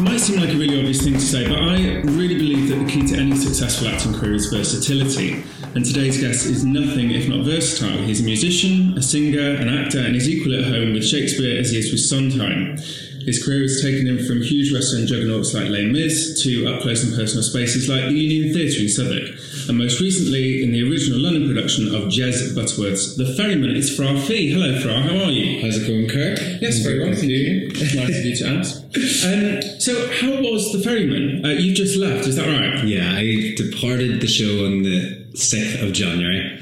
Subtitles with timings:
[0.00, 2.90] might seem like a really obvious thing to say, but I really believe that the
[2.90, 5.44] key to any successful acting career is versatility.
[5.74, 8.02] And today's guest is nothing if not versatile.
[8.02, 11.70] He's a musician, a singer, an actor, and he's equal at home with Shakespeare as
[11.70, 12.76] he is with Sondheim.
[13.24, 16.82] His career has taken him from huge West End juggernauts like Les Mis to up
[16.82, 20.82] close and personal spaces like the Union Theatre in Southwark, and most recently in the
[20.82, 23.76] original London production of Jez Butterworth's The Ferryman.
[23.76, 24.52] It's Fra Fee.
[24.52, 25.02] Hello, Fra.
[25.02, 25.60] How are you?
[25.62, 26.38] How's it going, Kirk?
[26.60, 27.68] Yes, very well, thank you.
[27.68, 28.76] nice of you to ask.
[29.24, 31.44] Um, so, how was The Ferryman?
[31.44, 32.84] Uh, you've just left, is that right?
[32.84, 36.58] Yeah, I departed the show on the 6th of January.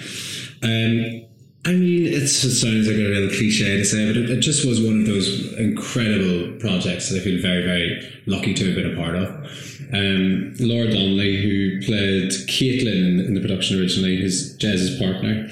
[0.63, 1.28] Um,
[1.69, 4.81] I mean, it sounds like a real cliche to say, but it, it, just was
[4.81, 8.97] one of those incredible projects that I feel very, very lucky to have been a
[8.97, 9.29] part of.
[9.93, 15.45] Um, Laura Donnelly, who played Caitlin in, the production originally, who's Jez's partner,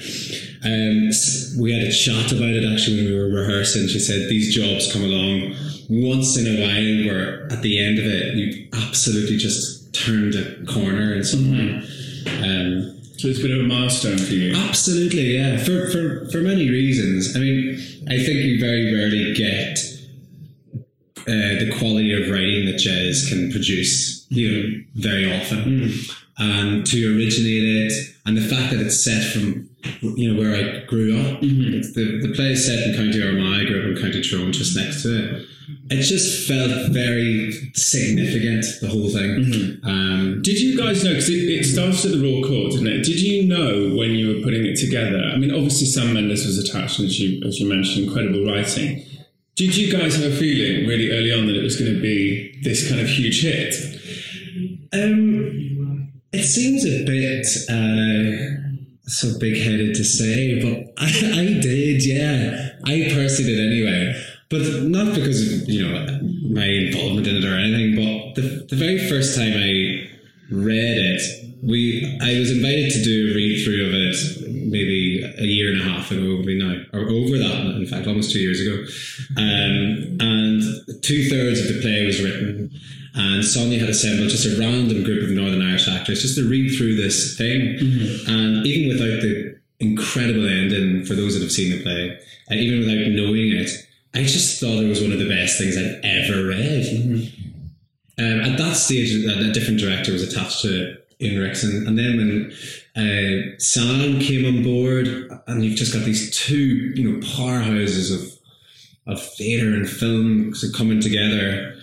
[0.65, 3.87] um, we had a chat about it actually when we were rehearsing.
[3.87, 5.53] She said these jobs come along
[5.87, 10.65] once in a while where at the end of it, you absolutely just turned a
[10.65, 11.83] corner in some way.
[12.41, 14.55] Um, so it's been a milestone for you.
[14.55, 15.57] Absolutely, yeah.
[15.57, 17.35] For for for many reasons.
[17.35, 17.73] I mean,
[18.09, 19.79] I think you very rarely get
[21.21, 24.25] uh, the quality of writing that Jez can produce.
[24.29, 26.26] You know, very often, mm.
[26.37, 27.93] And to originate it,
[28.25, 29.69] and the fact that it's set from
[30.01, 31.41] you know where I grew up.
[31.41, 31.93] Mm-hmm.
[31.93, 33.61] The the play is set in County Armagh.
[33.61, 35.47] I grew up in County Tyrone, just next to it
[35.89, 39.43] it just felt very significant, the whole thing.
[39.43, 39.87] Mm-hmm.
[39.87, 43.03] Um, did you guys know, because it, it started at the Royal Court, didn't it?
[43.03, 45.19] Did you know when you were putting it together?
[45.19, 49.03] I mean, obviously Sam Mendes was attached, as you, as you mentioned, incredible writing.
[49.55, 52.59] Did you guys have a feeling really early on that it was going to be
[52.63, 53.75] this kind of huge hit?
[54.93, 55.76] Um,
[56.33, 62.69] it seems a bit uh, so big headed to say, but I, I did, yeah.
[62.85, 67.95] I personally did anyway but not because you know my involvement in it or anything.
[67.95, 70.07] But the, the very first time I
[70.51, 71.21] read it,
[71.63, 75.81] we I was invited to do a read through of it maybe a year and
[75.81, 78.83] a half ago, maybe now, or over that, in fact, almost two years ago.
[79.37, 80.61] Um, and
[81.01, 82.71] two thirds of the play was written,
[83.17, 86.77] and Sonia had assembled just a random group of Northern Irish actors just to read
[86.77, 87.61] through this thing.
[87.75, 88.31] Mm-hmm.
[88.31, 92.19] And even without the incredible ending, for those that have seen the play,
[92.49, 93.71] and even without knowing it,
[94.13, 96.85] I just thought it was one of the best things I'd ever read.
[96.85, 97.43] Mm-hmm.
[98.19, 102.51] Um, at that stage, a, different director was attached to Ian Rickson, and then when
[102.95, 105.07] uh, Sam came on board,
[105.47, 108.33] and you've just got these two, you know, powerhouses of
[109.07, 111.76] of theatre and film coming together.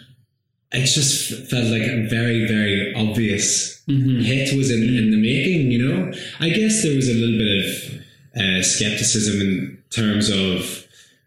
[0.74, 4.20] It just felt like a very, very obvious mm-hmm.
[4.20, 5.70] hit was in, in the making.
[5.70, 7.94] You know, I guess there was a little bit of
[8.36, 10.86] uh, skepticism in terms of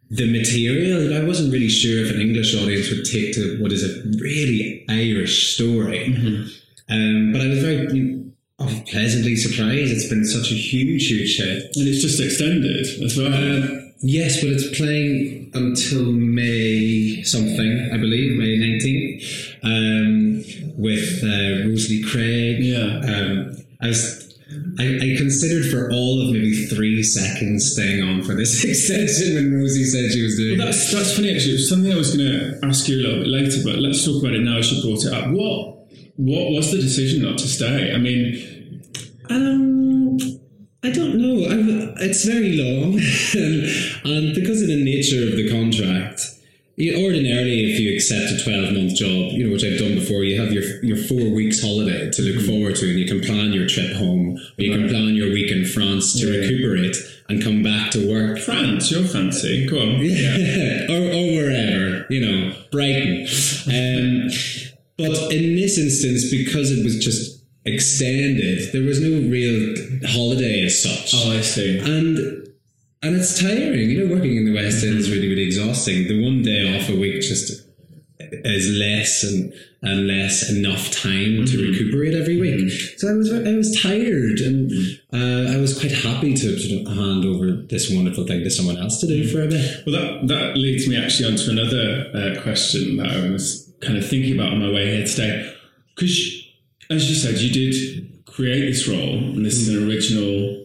[0.10, 1.16] the material.
[1.16, 4.86] I wasn't really sure if an English audience would take to what is a really
[4.90, 6.10] Irish story.
[6.10, 6.50] Mm-hmm.
[6.90, 9.92] Um, but I was very you know, oh, pleasantly surprised.
[9.92, 11.64] It's been such a huge, huge hit.
[11.76, 13.34] And it's just extended as well.
[13.34, 20.44] Uh, yes, but it's playing until May something, I believe, May 19th, um,
[20.78, 22.60] with uh, Rosalie Craig.
[22.60, 23.02] Yeah.
[23.04, 24.28] Um, I was
[24.80, 29.54] I, I, considered for all of maybe three seconds staying on for this extension when
[29.54, 31.56] Rosie said she was doing well, that's, that's funny actually.
[31.56, 34.06] It was something I was going to ask you a little bit later, but let's
[34.06, 35.30] talk about it now as you brought it up.
[35.32, 35.78] What
[36.16, 37.94] what was the decision not to stay?
[37.94, 38.82] I mean,
[39.30, 39.87] um,
[40.84, 41.46] I don't know.
[41.46, 42.94] i it's very long,
[44.14, 46.22] and because of the nature of the contract,
[46.80, 50.40] ordinarily, if you accept a 12 month job, you know, which I've done before, you
[50.40, 52.46] have your, your four weeks holiday to look mm-hmm.
[52.46, 54.82] forward to, and you can plan your trip home, or you right.
[54.82, 56.42] can plan your week in France to yeah.
[56.42, 56.96] recuperate
[57.30, 58.38] and come back to work.
[58.38, 59.66] France, you're fancy.
[59.66, 59.98] Go on.
[60.08, 60.86] Yeah.
[60.90, 63.28] or, or wherever, you know, Brighton.
[63.68, 64.30] Um,
[64.98, 67.37] but in this instance, because it was just
[67.68, 69.76] extended, there was no real
[70.08, 71.14] holiday as such.
[71.14, 71.78] Oh, I see.
[71.80, 72.18] And
[73.04, 73.90] and it's tiring.
[73.90, 76.08] You know, working in the West End is really, really exhausting.
[76.08, 77.64] The one day off a week just
[78.20, 79.54] is less and
[79.84, 81.72] and less enough time to mm-hmm.
[81.72, 82.56] recuperate every week.
[82.56, 82.98] Mm-hmm.
[82.98, 84.72] So I was I was tired, and
[85.14, 88.78] uh, I was quite happy to sort of hand over this wonderful thing to someone
[88.78, 89.84] else to do for a bit.
[89.86, 94.08] Well, that that leads me actually onto another uh, question that I was kind of
[94.10, 95.54] thinking about on my way here today,
[95.96, 96.37] because
[96.90, 100.64] as you said, you did create this role, and this is an original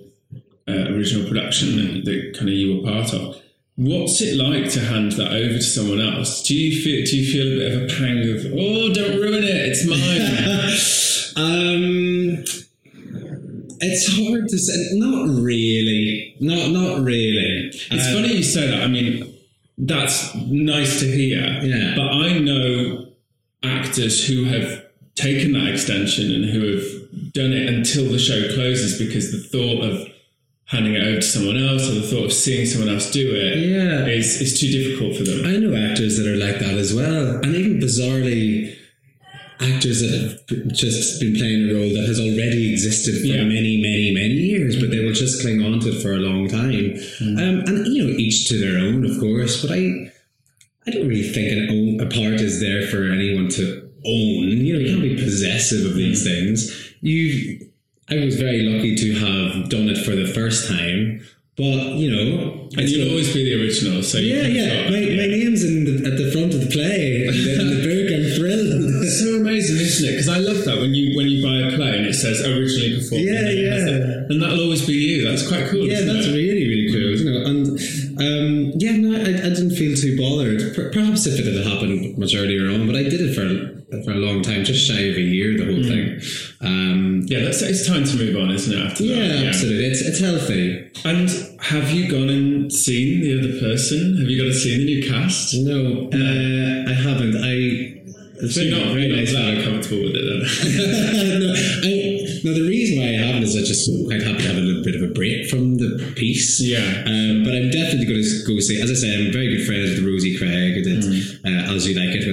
[0.68, 3.40] uh, original production that, that kind of you were part of.
[3.76, 6.42] What's it like to hand that over to someone else?
[6.42, 9.44] Do you feel do you feel a bit of a pang of oh don't ruin
[9.44, 9.96] it it's mine?
[11.36, 12.44] um,
[13.80, 14.88] it's hard to say.
[14.92, 16.36] Not really.
[16.40, 17.70] Not not really.
[17.72, 18.82] It's um, funny you say that.
[18.82, 19.34] I mean,
[19.78, 21.40] that's nice to hear.
[21.62, 21.94] Yeah.
[21.96, 23.06] But I know
[23.62, 24.81] actors who have
[25.14, 29.84] taken that extension and who have done it until the show closes because the thought
[29.84, 30.08] of
[30.66, 33.58] handing it over to someone else or the thought of seeing someone else do it
[33.58, 34.06] Yeah.
[34.06, 35.44] is is too difficult for them.
[35.44, 38.74] I know actors that are like that as well, and even bizarrely,
[39.60, 43.44] actors that have just been playing a role that has already existed for Yeah.
[43.44, 46.48] many, many, many years, but they will just cling on to it for a long
[46.48, 46.96] time.
[47.20, 49.60] Um, and you know, each to their own, of course.
[49.60, 50.10] But I,
[50.86, 54.48] I don't really think an a part is there for anyone to own.
[54.64, 56.92] You know, you can't be possessive of these things.
[57.00, 57.68] You,
[58.10, 61.20] I was very lucky to have done it for the first time.
[61.54, 64.02] But you know, And you'll always be the original.
[64.02, 64.84] So you yeah, can yeah.
[64.88, 67.80] My, my name's in the, at the front of the play and then in the
[67.84, 68.08] book.
[68.08, 69.04] I'm thrilled.
[69.04, 70.12] It's so amazing, isn't it?
[70.16, 72.96] Because I love that when you when you buy a play and it says originally
[73.04, 74.32] performed, Yeah, and yeah.
[74.32, 75.28] and that'll always be you.
[75.28, 75.84] That's quite cool.
[75.84, 76.32] yeah, that's it?
[76.32, 77.20] really really cool.
[77.20, 77.62] You know, and
[78.16, 80.72] um, yeah, no, I, I didn't feel too bothered.
[80.74, 83.44] Per- Perhaps if it had happened much earlier on, but I did it for
[84.08, 86.16] for a long time, just shy of a year, the whole thing.
[86.64, 87.40] Um, yeah.
[87.44, 88.78] That's it's time to move on, isn't it?
[88.78, 89.86] After yeah, that, absolutely.
[89.86, 90.90] It's it's healthy.
[91.04, 91.28] And
[91.60, 94.18] have you gone and seen the other person?
[94.18, 95.54] Have you got to see the new cast?
[95.54, 97.36] No, uh, I haven't.
[97.36, 97.98] I.
[98.42, 99.32] It's So you're not, very not nice.
[99.34, 100.42] that comfortable with it then?
[101.42, 101.90] no, I,
[102.42, 104.82] no, the reason why I haven't is I just quite happy to have a little
[104.82, 106.58] bit of a break from the piece.
[106.58, 107.06] Yeah.
[107.06, 108.82] Um, but I'm definitely going to go see.
[108.82, 110.74] As I say, I'm very good friends with Rosie Craig.
[110.74, 111.06] I did
[111.46, 112.26] uh, As You Like It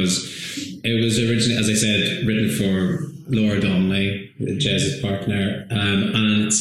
[0.00, 6.14] because it was originally, as I said, written for Laura Donnelly, the Jez's partner, um,
[6.14, 6.52] and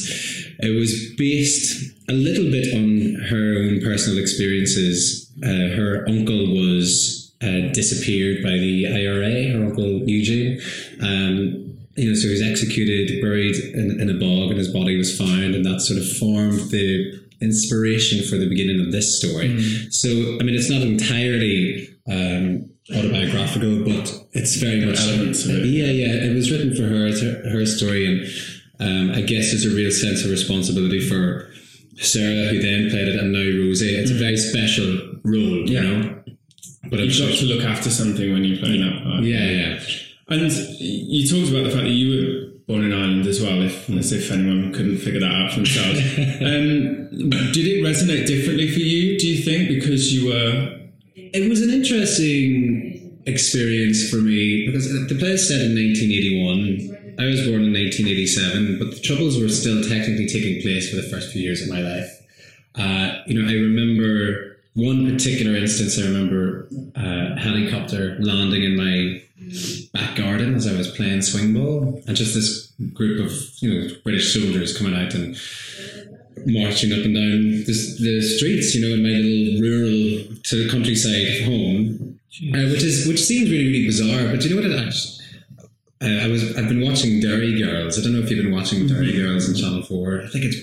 [0.60, 5.32] it was based a little bit on her own personal experiences.
[5.44, 10.60] Uh, her uncle was uh, disappeared by the IRA, her uncle Eugene.
[11.02, 14.98] Um, you know, so he was executed, buried in, in a bog, and his body
[14.98, 19.62] was found, and that sort of formed the inspiration for the beginning of this story.
[19.92, 25.66] So, I mean, it's not entirely um, autobiographical, but it's very much elements of it.
[25.66, 26.30] Yeah, yeah.
[26.30, 28.26] It was written for her, it's her, her story, and
[28.80, 31.50] um, I guess there's a real sense of responsibility for
[31.98, 33.96] Sarah, who then played it, and now Rosie.
[33.96, 35.82] It's a very special role, you Yeah.
[35.82, 36.16] know.
[36.90, 39.24] But You've got to look after something when you play that part.
[39.24, 39.80] Yeah, yeah.
[40.30, 43.90] And you talked about the fact that you were born in Ireland as well, if,
[43.90, 46.00] as if anyone couldn't figure that out for themselves.
[46.42, 47.10] um,
[47.52, 50.78] did it resonate differently for you, do you think, because you were.
[51.34, 57.16] It was an interesting experience for me because the play is set in 1981.
[57.20, 61.04] I was born in 1987, but the Troubles were still technically taking place for the
[61.04, 62.10] first few years of my life.
[62.76, 66.00] Uh, you know, I remember one particular instance.
[66.00, 69.22] I remember uh, a helicopter landing in my
[69.94, 73.96] back garden as I was playing swing ball, and just this group of you know
[74.04, 75.36] British soldiers coming out and
[76.46, 80.70] marching up and down the, the streets, you know, in my little rural to the
[80.70, 82.20] countryside home,
[82.54, 84.32] uh, which is which seems really really bizarre.
[84.34, 84.72] But you know what?
[84.72, 85.26] It actually,
[86.02, 87.98] uh, I was I've been watching Derry Girls.
[88.00, 90.22] I don't know if you've been watching Derry Girls on Channel Four.
[90.24, 90.58] I think it's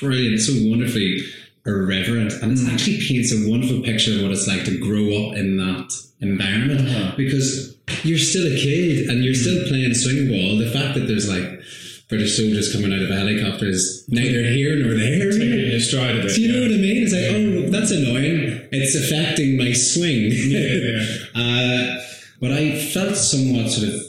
[0.00, 0.34] brilliant.
[0.34, 1.20] It's so wonderfully
[1.66, 5.36] irreverent, and it actually paints a wonderful picture of what it's like to grow up
[5.36, 5.90] in that
[6.20, 7.12] environment Uh-huh.
[7.16, 10.58] because you're still a kid and you're still playing swing ball.
[10.58, 11.60] The fact that there's like
[12.08, 15.32] British soldiers coming out of a helicopter is neither here nor there.
[15.32, 16.28] taking your stride a.
[16.28, 16.68] Do you know yeah.
[16.68, 17.02] what I mean?
[17.02, 18.68] It's like, oh, that's annoying.
[18.70, 20.30] It's affecting my swing.
[20.30, 21.02] yeah.
[21.34, 22.02] uh,
[22.40, 24.02] but I felt somewhat sort of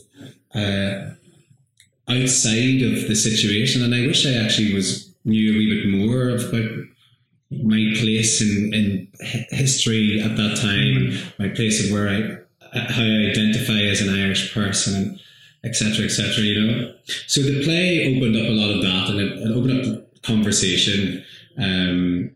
[0.54, 1.16] uh,
[2.08, 6.30] outside of the situation, and I wish I actually was knew a wee bit more
[6.30, 6.72] about
[7.52, 9.08] my place in, in
[9.50, 12.38] history at that time, my place of where I
[12.74, 15.20] how I identify as an Irish person, and
[15.68, 16.06] etc.
[16.06, 16.44] etc.
[16.44, 16.94] you know,
[17.28, 21.24] so the play opened up a lot of that, and it, it opened up conversation.
[21.58, 22.32] Um,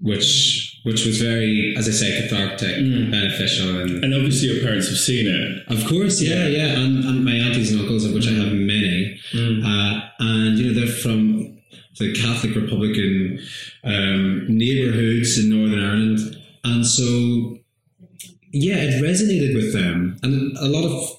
[0.00, 2.76] which which was very, as I say, cathartic,
[3.10, 5.72] beneficial, and And obviously, your parents have seen it.
[5.72, 9.18] of course, yeah, yeah, and, and my aunties and uncles, of which I have many,
[9.34, 11.58] uh, and you know they're from
[11.98, 13.40] the Catholic Republican
[13.84, 17.58] um, neighbourhoods in Northern Ireland, and so
[18.52, 21.15] yeah, it resonated with them, and a lot of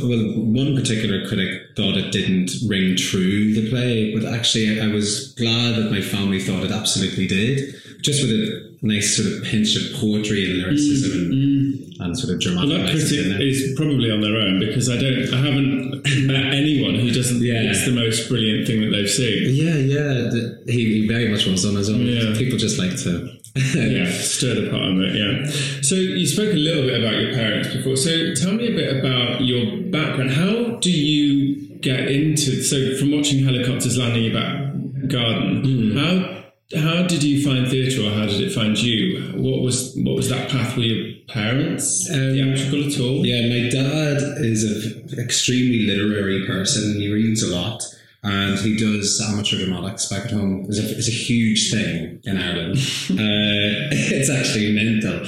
[0.00, 5.32] well, one particular critic thought it didn't ring true the play, but actually I was
[5.34, 9.76] glad that my family thought it absolutely did, just with a nice sort of pinch
[9.76, 12.02] of poetry and lyricism and, mm-hmm.
[12.02, 12.70] and sort of dramatic.
[12.70, 16.94] Well, that critic is probably on their own because I don't, I haven't met anyone
[16.94, 17.42] who doesn't.
[17.42, 17.70] Yeah.
[17.70, 19.54] It's the most brilliant thing that they've seen.
[19.54, 20.30] Yeah, yeah.
[20.30, 22.06] The, he, he very much was on his own.
[22.06, 22.34] Yeah.
[22.36, 23.32] People just like to.
[23.56, 25.14] yeah, stir the pot on it.
[25.14, 25.50] Yeah.
[25.86, 27.96] So you spoke a little bit about your parents before.
[27.96, 30.32] So tell me a bit about your background.
[30.32, 32.60] How do you get into?
[32.62, 36.42] So from watching helicopters landing in your back garden, how
[36.76, 39.30] how did you find theatre, or how did it find you?
[39.36, 40.76] What was what was that path?
[40.76, 43.24] Were your parents Um, theatrical at all?
[43.24, 47.00] Yeah, my dad is an extremely literary person.
[47.00, 47.80] He reads a lot.
[48.28, 50.66] And he does amateur dramatics back at home.
[50.68, 52.72] It's a, it's a huge thing in Ireland.
[53.10, 53.86] uh,
[54.18, 55.20] it's actually mental.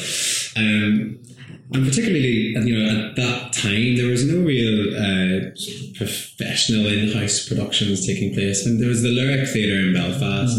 [0.57, 1.21] Um,
[1.73, 5.51] and particularly, you know, at that time, there was no real uh,
[5.95, 8.67] professional in-house productions taking place.
[8.67, 10.59] And there was the Lyric Theatre in Belfast,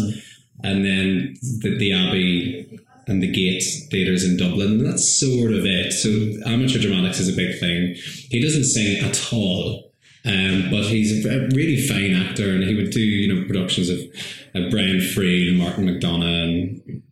[0.64, 4.80] and then the, the Abbey and the Gate theatres in Dublin.
[4.80, 5.92] And that's sort of it.
[5.92, 6.08] So
[6.50, 7.96] amateur dramatics is a big thing.
[8.30, 9.89] He doesn't sing at all.
[10.24, 13.98] Um, but he's a really fine actor, and he would do you know productions of
[14.54, 17.02] uh, Brian Friel and Martin McDonagh and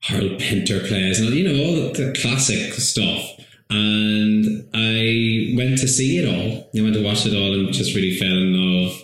[0.00, 3.30] Harold Pinter plays, and you know all the, the classic stuff.
[3.70, 6.68] And I went to see it all.
[6.76, 9.02] I went to watch it all, and just really fell in love.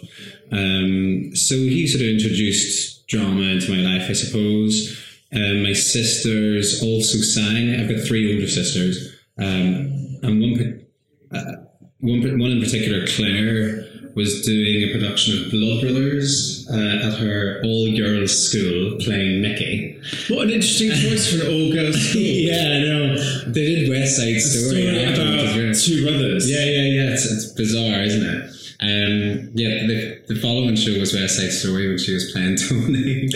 [0.52, 5.00] Um, so he sort of introduced drama into my life, I suppose.
[5.32, 7.74] Um, my sisters also sang.
[7.78, 10.86] I've got three older sisters, um, and one.
[11.32, 11.69] Uh,
[12.00, 17.60] one, one in particular, Claire, was doing a production of Blood Brothers uh, at her
[17.64, 20.00] all girls school playing Mickey.
[20.28, 22.22] What an interesting choice for an all-girls school.
[22.22, 23.16] yeah, I know.
[23.52, 24.82] They did West Side Story.
[24.82, 26.50] Story about two brothers.
[26.50, 27.12] Yeah, yeah, yeah.
[27.12, 28.50] It's, it's bizarre, isn't it?
[28.82, 33.28] Um, yeah, the, the following show was West Side Story when she was playing Tony.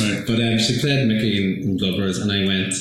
[0.00, 0.24] Right.
[0.26, 2.74] But um, she played Mickey in, in Blood Brothers, and I went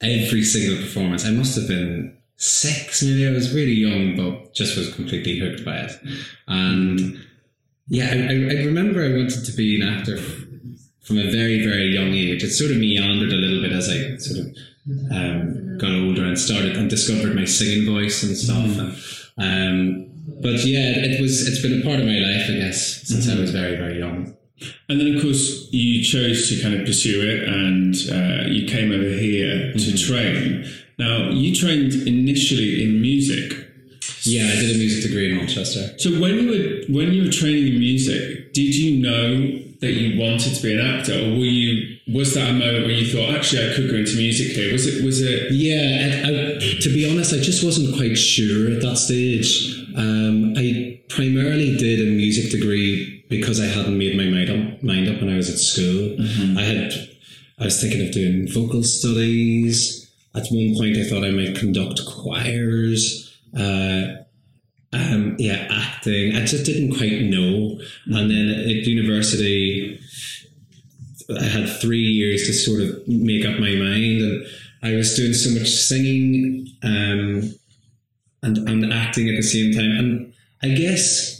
[0.00, 1.26] every single performance.
[1.26, 3.28] I must have been six, maybe.
[3.28, 5.92] I was really young, but just was completely hooked by it.
[6.46, 7.20] And
[7.88, 10.16] yeah, I, I, remember I wanted to be an actor
[11.02, 12.42] from a very, very young age.
[12.42, 14.56] It sort of meandered a little bit as I sort of
[15.10, 18.96] um, got older and started and discovered my singing voice and stuff.
[19.36, 21.48] And, um, but yeah, it was.
[21.48, 24.36] It's been a part of my life, I guess, since I was very, very young.
[24.88, 28.92] And then, of course, you chose to kind of pursue it, and uh, you came
[28.92, 30.64] over here to train.
[30.98, 33.66] Now, you trained initially in music.
[34.22, 35.98] Yeah, I did a music degree in Manchester.
[35.98, 40.20] So when you were when you were training in music, did you know that you
[40.20, 43.34] wanted to be an actor, or were you was that a moment where you thought,
[43.34, 44.72] actually, I could go into music here?
[44.72, 45.52] Was it was it?
[45.52, 49.86] Yeah, I, I, to be honest, I just wasn't quite sure at that stage.
[49.96, 55.08] Um, I primarily did a music degree because I hadn't made my mind up, mind
[55.08, 56.16] up when I was at school.
[56.58, 56.92] I had,
[57.58, 60.07] I was thinking of doing vocal studies.
[60.38, 63.36] At one point, I thought I might conduct choirs.
[63.58, 64.18] Uh,
[64.92, 66.36] um, yeah, acting.
[66.36, 67.80] I just didn't quite know.
[68.06, 70.00] And then at university,
[71.36, 74.46] I had three years to sort of make up my mind, and
[74.82, 77.52] I was doing so much singing um,
[78.42, 79.90] and and acting at the same time.
[79.90, 81.37] And I guess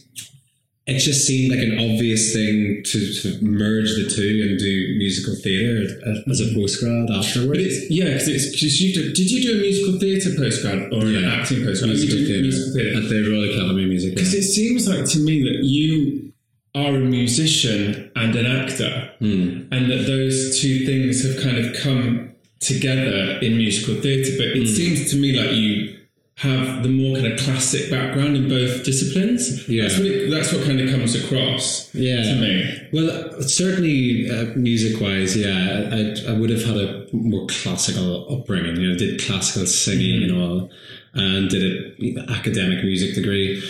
[0.88, 5.34] it just seemed like an obvious thing to, to merge the two and do musical
[5.34, 5.84] theatre
[6.26, 6.58] as a mm-hmm.
[6.58, 7.60] postgrad But afterwards.
[7.60, 9.12] it's yeah, because you did.
[9.12, 11.88] Did you do a musical theatre postgrad or an acting postgrad?
[11.88, 12.96] musical theatre musical theatre.
[12.96, 14.14] at the Royal Academy of Music.
[14.14, 16.32] Because it seems like to me that you
[16.74, 19.68] are a musician and an actor, hmm.
[19.70, 24.32] and that those two things have kind of come together in musical theatre.
[24.38, 24.74] But it hmm.
[24.74, 25.97] seems to me like you
[26.38, 29.68] have the more kind of classic background in both disciplines.
[29.68, 29.82] Yeah.
[29.88, 32.22] that's what, that's what kind of comes across Yeah.
[32.22, 32.88] to me.
[32.92, 38.76] Well, certainly uh, music-wise, yeah, I, I would have had a more classical upbringing.
[38.76, 40.70] You know, did classical singing and all,
[41.14, 43.60] and did an academic music degree.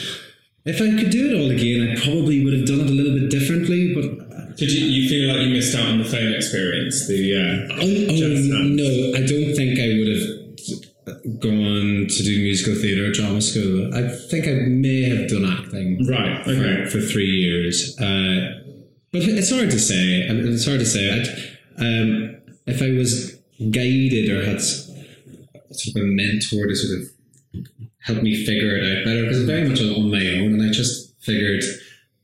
[0.67, 3.19] If I could do it all again, I probably would have done it a little
[3.19, 3.95] bit differently.
[3.95, 7.07] But Did you, you feel like you missed out on the fame experience?
[7.09, 10.39] The uh, oh, oh, no, I don't think I would have
[11.41, 13.95] gone to do musical theatre or drama school.
[13.95, 16.07] I think I may have done acting.
[16.07, 16.45] right.
[16.45, 16.85] for, Okay.
[16.91, 17.97] for three years.
[18.01, 18.61] Uh,
[19.13, 20.27] but it's hard to say.
[20.29, 21.11] It's hard to say.
[21.11, 21.29] I'd,
[21.81, 23.35] um, if I was
[23.71, 27.67] guided or had sort of a mentor to sort of
[28.03, 31.15] help me figure it out better, because very much on my own, and I just
[31.23, 31.63] figured,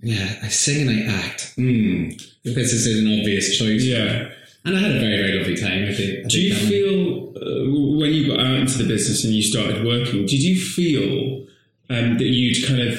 [0.00, 1.52] yeah, I sing and I act.
[1.56, 2.11] Hmm,
[2.44, 3.83] this is an obvious choice.
[3.85, 4.30] Yeah.
[4.64, 5.85] And I had a very, very lovely time.
[5.85, 6.28] I think.
[6.28, 10.23] Do you feel uh, when you got out into the business and you started working?
[10.26, 11.47] Did you feel
[11.90, 12.99] um, that you'd kind of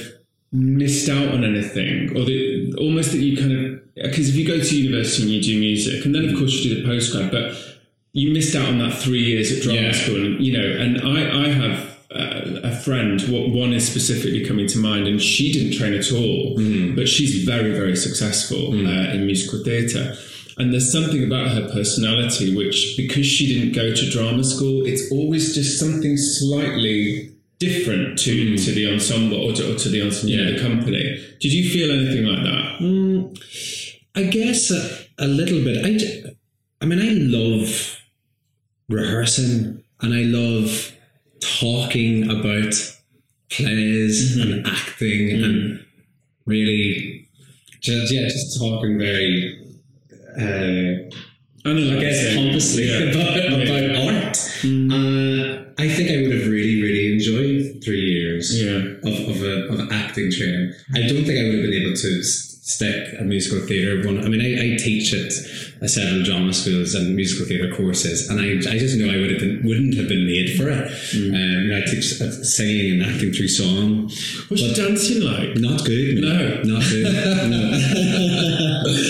[0.51, 4.60] missed out on anything, or that almost that you kind of because if you go
[4.60, 7.55] to university and you do music, and then of course you do the postgrad, but
[8.13, 9.91] you missed out on that three years at drama Yeah.
[9.91, 10.65] school, and you know.
[10.65, 11.95] And I, I have.
[12.12, 16.10] Uh, a friend, what one is specifically coming to mind, and she didn't train at
[16.13, 16.55] all,
[16.95, 20.15] but she's very, very successful uh, in musical theatre.
[20.57, 25.12] And there's something about her personality which, because she didn't go to drama school, it's
[25.12, 28.55] always just something slightly different to, hmm.
[28.55, 30.51] to the ensemble or to, or to the ensemble, Yeah.
[30.51, 31.24] the company.
[31.39, 32.79] Did you feel anything like that?
[32.79, 33.38] Mm,
[34.15, 35.85] I guess a, a little bit.
[35.85, 36.33] I,
[36.81, 38.00] I mean, I love
[38.89, 40.93] rehearsing and I love
[41.59, 42.74] talking about
[43.50, 44.51] plays mm-hmm.
[44.51, 45.43] and acting mm-hmm.
[45.43, 45.85] and
[46.45, 47.29] really
[47.81, 49.64] just yeah, just talking very
[50.39, 51.10] uh,
[51.68, 53.10] I guess pompously Yeah.
[53.10, 53.56] about, Yeah.
[53.63, 54.38] about art.
[54.65, 58.77] Uh, I think I would have really, really enjoyed three years Yeah.
[59.10, 60.74] of, of, a, of acting training.
[60.96, 62.24] I don't think I would have been able to
[62.65, 64.17] stick a musical theatre one.
[64.17, 65.31] I mean, I, I teach at
[65.88, 69.39] several drama schools and musical theatre courses, and I, I just know I would have
[69.39, 70.89] been, wouldn't have been made for it.
[71.13, 74.10] Um, I teach uh, singing and acting through song.
[74.50, 75.55] What's your dancing like?
[75.57, 76.17] Not good.
[76.17, 76.63] No.
[76.63, 77.05] Not good.
[77.53, 77.72] no.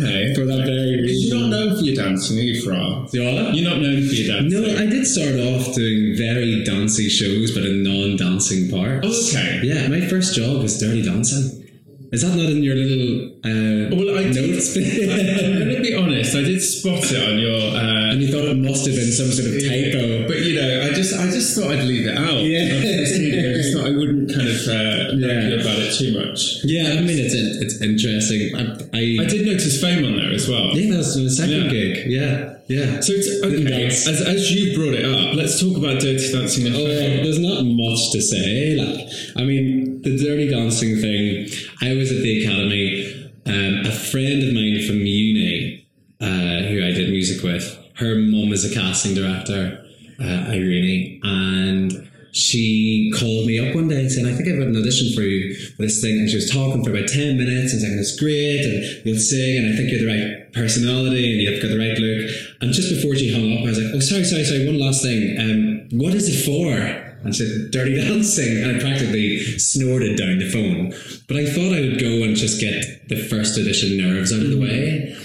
[0.00, 0.34] Okay.
[0.34, 1.38] For that very reason.
[1.38, 3.06] You're not known for your dancing, are you, Fra?
[3.12, 3.52] Yeah.
[3.52, 4.62] You're not known for your dancing.
[4.62, 9.06] No, I did start off doing very dancey shows, but in non-dancing parts.
[9.06, 9.60] Oh, okay.
[9.62, 11.69] Yeah, my first job was Dirty Dancing.
[12.12, 14.74] Is that not in your little uh, Well, I did, notes?
[14.76, 16.34] I'm going to be honest.
[16.34, 17.54] I did spot it on your.
[17.54, 20.26] Uh, and you thought it must have been some sort of typo.
[20.26, 22.42] But you know, I just I just thought I'd leave it out.
[22.42, 22.66] Yeah.
[22.66, 25.60] I just thought I wouldn't kind of uh, Yeah.
[25.60, 26.64] about it too much.
[26.64, 28.54] Yeah, I mean it's it's interesting.
[28.56, 28.62] I,
[28.96, 30.76] I, I did notice fame on there as well.
[30.76, 31.70] yeah, that was the second Yeah.
[31.70, 32.06] gig.
[32.06, 33.00] Yeah, yeah.
[33.00, 33.86] So it's okay.
[33.86, 37.22] As, as you brought it up, let's talk about Dirty Dancing and Oh, Fame.
[37.24, 38.76] there's not much to say.
[38.76, 39.06] Like,
[39.36, 41.48] I mean, the dirty dancing thing.
[41.82, 43.16] I was at the academy.
[43.46, 45.86] Um, a friend of mine from uni,
[46.20, 49.82] uh, who I did music with, her mum is a casting director,
[50.20, 54.68] uh, Irene, and she called me up one day and said, "I think I've got
[54.68, 57.72] an audition for you for this thing." And she was talking for about ten minutes
[57.72, 61.42] and saying, "It's great, and you'll sing, and I think you're the right personality, and
[61.42, 64.00] you've got the right look." And just before she hung up, I was like, "Oh,
[64.00, 64.66] sorry, sorry, sorry.
[64.66, 65.38] One last thing.
[65.38, 66.72] Um, what is it for?"
[67.22, 70.94] And she said, "Dirty Dancing," and I practically snorted down the phone.
[71.26, 74.50] But I thought I would go and just get the first audition nerves out of
[74.50, 75.16] the way,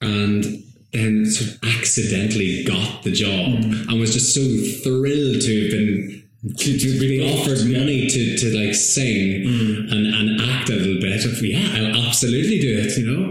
[0.00, 3.54] and then sort of accidentally got the job
[3.88, 4.42] and was just so
[4.82, 10.40] thrilled to have been to, to be offered money to, to like sing and, and
[10.50, 11.24] act a little bit.
[11.24, 13.30] of Yeah, I'll absolutely do it, you know.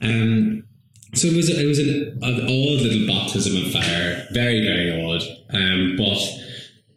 [0.00, 0.64] Um,
[1.14, 5.22] so it was it was an, an odd little baptism of fire, very very odd.
[5.52, 6.18] Um, but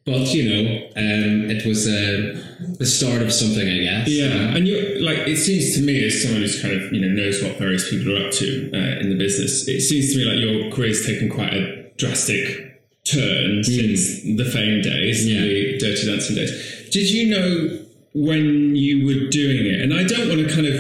[0.06, 2.39] but you know, um, it was uh,
[2.78, 4.08] the start of something, I guess.
[4.08, 7.08] Yeah, and you like it seems to me as someone who's kind of you know
[7.08, 9.67] knows what various people are up to uh, in the business.
[9.67, 12.74] It seems to me like your career's taken quite a drastic
[13.06, 13.63] turn hmm.
[13.63, 15.41] since the fame days, Yeah.
[15.41, 16.89] the Dirty Dancing days.
[16.91, 17.80] Did you know
[18.13, 19.82] when you were doing it?
[19.82, 20.76] And I don't want to kind of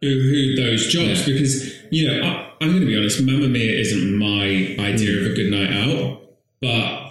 [0.00, 1.34] boo-hoo those jobs Yeah.
[1.34, 3.22] because you know I, I'm going to be honest.
[3.22, 6.22] Mamma Mia isn't my idea of a good night out,
[6.60, 7.01] but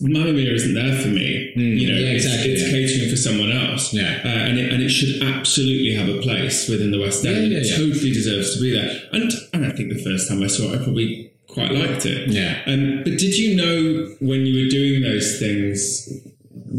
[0.00, 1.52] Mia isn't there for me.
[1.56, 2.00] You know, Mm.
[2.02, 2.70] yeah, it's, exactly, it's yeah.
[2.70, 3.92] catering for someone else.
[3.94, 4.20] Yeah.
[4.24, 7.52] Uh, and, it, and it should absolutely have a place within the West End.
[7.52, 8.90] Yeah, it totally deserves to be there.
[9.12, 12.28] And, and I think the first time I saw it, I probably quite liked it.
[12.30, 12.60] Yeah.
[12.66, 16.06] Um, but did you know when you were doing those things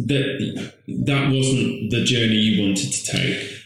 [0.08, 3.57] that that wasn't the journey you wanted to take?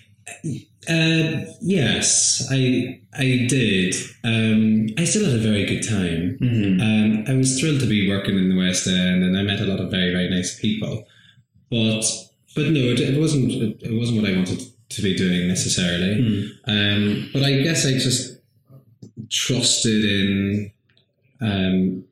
[0.90, 3.94] Uh, yes, I I did.
[4.24, 6.38] Um, I still had a very good time.
[6.82, 9.66] Um, I was thrilled to be working in the West End, and I met a
[9.66, 11.06] lot of very very nice people.
[11.70, 12.04] But
[12.56, 16.52] but no, it, it wasn't it, it wasn't what I wanted to be doing necessarily.
[16.66, 18.40] Um, but I guess I just
[19.30, 20.72] trusted in
[21.42, 22.04] um,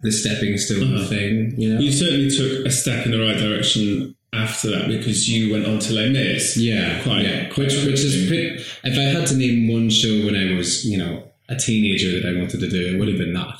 [0.00, 1.06] the stepping stone Uh-huh.
[1.06, 1.54] thing.
[1.56, 1.80] You know.
[1.80, 5.78] You certainly took a step in the right direction after that because you went on
[5.80, 6.56] to Les Mis.
[6.56, 7.44] Yeah, Quite- yeah.
[7.48, 10.84] quite Which, which is pretty, if I had to name one show when I was,
[10.84, 13.54] you know, a teenager that I wanted to do, it would have been that.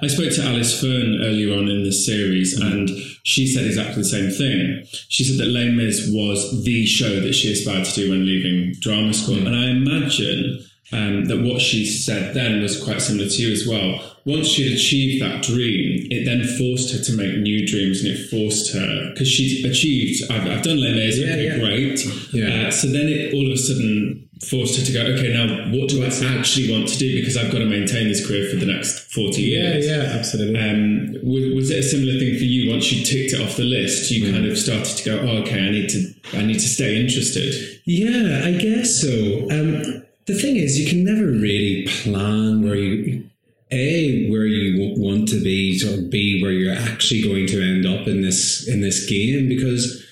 [0.00, 2.88] I spoke to Alice Fearn earlier on in this series, and
[3.24, 4.84] she said exactly the same thing.
[5.08, 8.74] She said that Les Mis was the show that she aspired to do when leaving
[8.80, 9.48] drama school, hmm.
[9.48, 13.66] and I imagine um, that what she said then was quite similar to you as
[13.66, 14.10] well.
[14.26, 18.08] Once she had achieved that dream, it then forced her to make new dreams, and
[18.12, 20.30] it forced her because she'd achieved.
[20.30, 21.58] I've, I've done Les Mis, Yeah, okay, yeah.
[21.58, 22.04] great.
[22.32, 22.68] Yeah.
[22.68, 25.00] Uh, so then it all of a sudden forced her to go.
[25.12, 26.06] Okay, now what do I
[26.38, 27.14] actually want to do?
[27.14, 29.86] Because I've got to maintain this career for the next forty years.
[29.86, 30.58] Yeah, yeah, absolutely.
[30.58, 32.70] Um, was, was it a similar thing for you?
[32.70, 35.60] Once you ticked it off the list, you kind of started to go, "Oh, okay,
[35.66, 37.52] I need to, I need to stay interested."
[37.84, 39.48] Yeah, I guess so.
[39.50, 43.28] Um, the thing is, you can never really plan where you,
[43.70, 48.06] a where you want to be, or b where you're actually going to end up
[48.06, 50.04] in this in this game because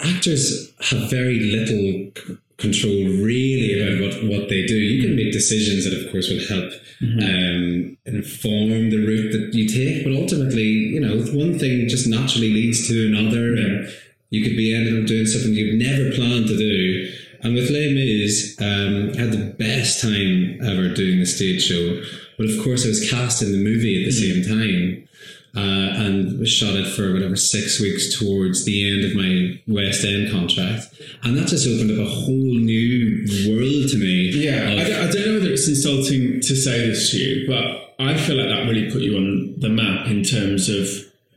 [0.00, 2.10] actors have very little
[2.56, 4.76] control really about what, what they do.
[4.76, 9.68] You can make decisions that, of course, will help um, inform the route that you
[9.68, 13.92] take, but ultimately, you know, one thing just naturally leads to another, and
[14.30, 17.12] you could be ending up doing something you've never planned to do.
[17.42, 22.00] And with Les Mis, um, I had the best time ever doing the stage show.
[22.38, 25.08] But of course, I was cast in the movie at the same time.
[25.54, 30.30] Uh, and shot it for whatever six weeks towards the end of my West End
[30.32, 30.86] contract,
[31.24, 33.18] and that just opened up a whole new
[33.50, 34.30] world to me.
[34.32, 37.46] Yeah, of- I, don't, I don't know whether it's insulting to say this to you,
[37.46, 40.88] but I feel like that really put you on the map in terms of.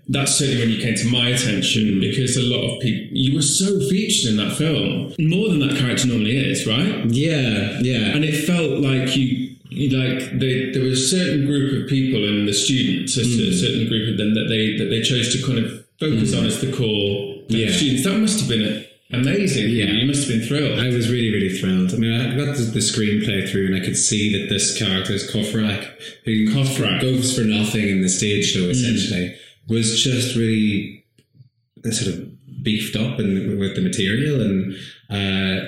[0.08, 3.42] That's certainly when you came to my attention because a lot of people you were
[3.42, 7.06] so featured in that film more than that character normally is, right?
[7.06, 9.58] yeah, yeah, and it felt like you,
[9.90, 13.60] like they, there was a certain group of people in the students, a cer- mm.
[13.60, 16.40] certain group of them that they that they chose to kind of focus mm.
[16.40, 17.72] on as the core Yeah.
[17.72, 18.04] students.
[18.04, 19.70] That must have been amazing.
[19.70, 19.86] Yeah.
[19.86, 20.80] you must have been thrilled.
[20.80, 21.94] I was really, really thrilled.
[21.94, 25.14] I mean, I got the, the screenplay through, and I could see that this character
[25.14, 25.90] is Courfeyrac,
[26.26, 27.02] who Courfeyrac.
[27.02, 28.72] goes for nothing in the stage show, mm.
[28.72, 29.36] essentially,
[29.68, 31.06] was just really
[31.86, 34.76] uh, sort of beefed up in, with the material, and
[35.10, 35.66] uh,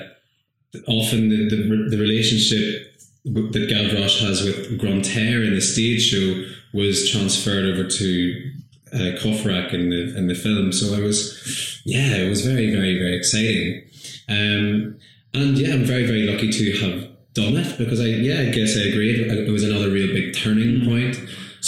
[0.86, 7.10] often the, the, the relationship that Gavroche has with Grantaire in the stage show was
[7.10, 8.52] transferred over to
[8.92, 10.72] uh, Courfeyrac in the in the film.
[10.72, 13.82] So I was, yeah, it was very, very, very exciting.
[14.28, 14.98] Um,
[15.34, 18.76] and yeah, I'm very, very lucky to have done it because I, yeah, I guess
[18.76, 19.10] I agree.
[19.10, 21.16] It, it was another real big turning point.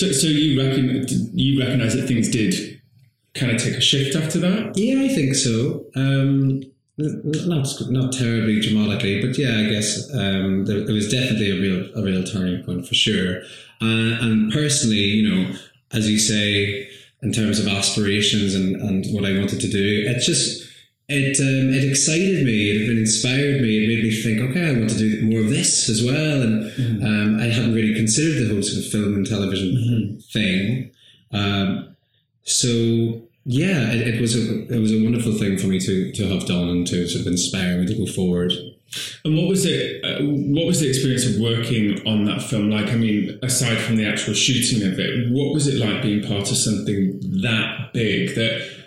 [0.00, 2.80] So, so you reckon you recognise that things did
[3.34, 4.72] kind of take a shift after that?
[4.76, 5.84] Yeah, I think so.
[5.94, 6.62] Um,
[6.96, 11.98] not not terribly dramatically, but yeah, I guess um, there, there was definitely a real
[11.98, 13.42] a real turning point for sure.
[13.82, 15.54] Uh, and personally, you know,
[15.92, 16.88] as you say,
[17.22, 20.66] in terms of aspirations and, and what I wanted to do, it just
[21.10, 22.70] it um, it excited me.
[22.70, 23.84] It had inspired me.
[23.84, 26.42] It made me think, okay, I want to do more of this as well.
[26.42, 30.90] And um, I hadn't really considered the whole sort of film and television thing.
[31.32, 31.96] Um,
[32.44, 36.28] so yeah, it, it was a it was a wonderful thing for me to to
[36.28, 38.52] have done and to sort of inspire me to go forward.
[39.24, 40.04] And what was it?
[40.04, 42.88] Uh, what was the experience of working on that film like?
[42.88, 46.50] I mean, aside from the actual shooting of it, what was it like being part
[46.50, 48.80] of something that big that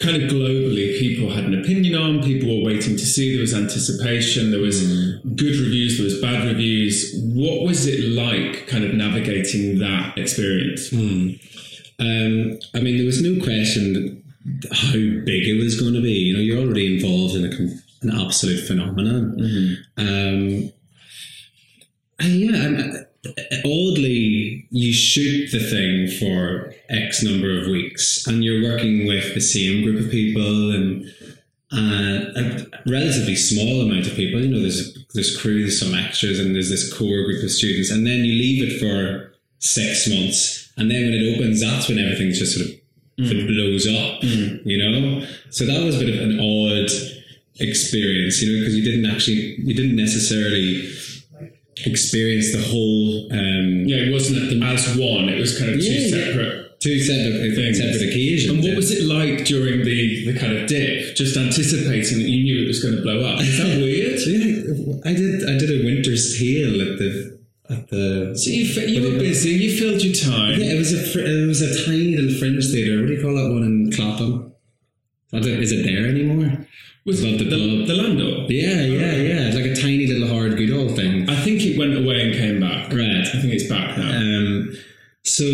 [0.00, 2.22] kind of globally people had an opinion on?
[2.22, 3.32] People were waiting to see.
[3.32, 4.50] There was anticipation.
[4.50, 4.82] There was
[5.34, 5.96] good reviews.
[5.98, 7.14] There was bad reviews.
[7.34, 10.92] What was it like, kind of navigating that experience?
[10.92, 14.22] Um, I mean, there was no question
[14.72, 16.12] how big it was going to be.
[16.12, 19.34] You know, you're already involved in a, an absolute phenomenon.
[19.96, 20.72] Um,
[22.20, 23.04] and yeah, uh,
[23.64, 29.40] oddly, you shoot the thing for X number of weeks, and you're working with the
[29.40, 31.06] same group of people and
[31.72, 34.40] uh, a relatively small amount of people.
[34.40, 37.90] You know, there's there's crew, there's some extras, and there's this core group of students,
[37.90, 41.98] and then you leave it for six months, and then when it opens, that's when
[41.98, 42.74] everything just sort of
[43.26, 44.22] sort of blows up.
[44.22, 46.90] You know, so that was a bit of an odd
[47.60, 50.88] experience, you know, because you didn't actually, you didn't necessarily
[51.86, 55.28] experience the whole um, Yeah, it wasn't at the, as one.
[55.28, 56.80] It was kind of two Yeah, separate.
[56.80, 57.78] two separate Things.
[57.78, 58.50] separate occasions.
[58.54, 61.14] And what was it like during the, the kind of dip?
[61.16, 63.40] Just anticipating that you knew it was going to blow up.
[63.40, 64.18] Is that weird?
[64.28, 65.44] Yeah, I did.
[65.48, 67.38] I did a winter's tale at the
[67.70, 68.32] at the.
[68.36, 70.58] So you, fi- you were busy, you filled your time.
[70.60, 72.98] Yeah, it was a fr- it was a tiny little fringe theatre.
[73.00, 74.52] What do you call that one in Clapham?
[75.32, 76.66] I don't- Is it there anymore?
[77.08, 78.52] Was Above the, the the, Landor?
[78.52, 79.48] Yeah, yeah, yeah.
[79.48, 81.26] It's like a tiny little Howard Goodall thing.
[81.26, 82.92] I think it went away and came back.
[82.92, 83.24] Right.
[83.24, 84.12] I think it's back now.
[84.12, 84.76] Um,
[85.24, 85.46] so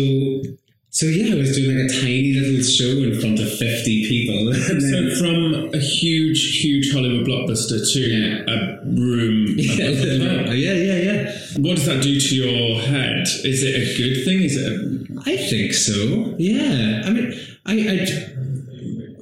[0.89, 4.51] so yeah, I was doing like a tiny little show in front of fifty people.
[4.83, 7.99] So from a huge, huge Hollywood blockbuster to
[8.51, 11.31] a room the yeah, yeah, yeah.
[11.63, 13.23] What does that do to your head?
[13.45, 14.43] Is it a good thing?
[14.43, 16.35] Is it a, I think so.
[16.37, 17.03] Yeah.
[17.05, 17.33] I mean,
[17.65, 18.34] I, I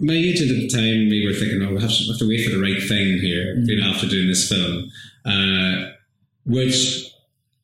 [0.04, 2.44] my agent at the time, we were thinking, oh, we have to, have to wait
[2.44, 4.92] for the right thing here, you know, after doing this film,
[5.26, 5.92] uh,
[6.46, 7.10] which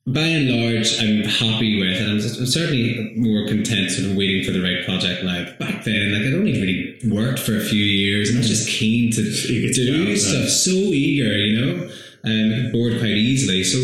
[0.06, 4.42] by and large I'm happy with, and I'm, I'm certainly more content sort of waiting
[4.42, 5.44] for the right project now.
[5.44, 8.48] But back then, like I'd only really worked for a few years, and I was
[8.48, 9.22] just keen to
[9.74, 11.90] do stuff, so eager, you know,
[12.24, 13.64] and bored quite easily.
[13.64, 13.78] So.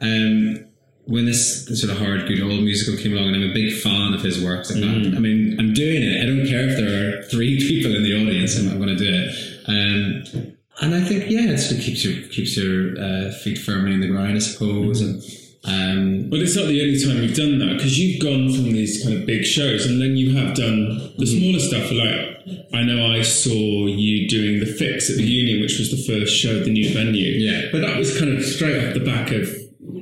[0.00, 0.65] Um,
[1.06, 4.22] when this, sort of Howard Goodall musical came along, and I'm a big fan of
[4.22, 4.70] his works.
[4.70, 5.14] Like that.
[5.16, 6.22] I mean, I'm doing it.
[6.22, 8.58] I don't care if there are three people in the audience.
[8.58, 9.68] I'm, I'm going to do it.
[9.68, 13.94] Um, and I think, yeah, it sort of keeps your keeps your uh, feet firmly
[13.94, 15.00] in the ground, I suppose.
[15.00, 15.22] And
[15.64, 19.02] um, Well, it's not the only time you've done that because you've gone from these
[19.02, 21.90] kind of big shows and then you have done the smaller stuff.
[21.90, 26.02] Like, I know I saw you doing the Fix at the Union, which was the
[26.02, 27.32] first show at the new venue.
[27.38, 27.68] Yeah.
[27.72, 29.48] But that was kind of straight off the back of